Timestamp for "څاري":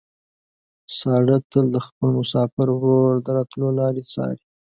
4.13-4.41